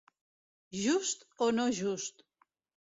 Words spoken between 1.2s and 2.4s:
o no just.